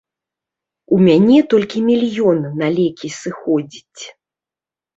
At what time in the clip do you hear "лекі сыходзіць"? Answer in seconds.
2.81-4.03